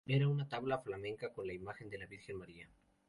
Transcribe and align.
Era 0.07 0.27
una 0.27 0.49
tabla 0.49 0.79
flamenca 0.79 1.31
con 1.31 1.45
la 1.45 1.53
imagen 1.53 1.87
de 1.91 1.99
la 1.99 2.07
Virgen 2.07 2.35
María. 2.39 2.67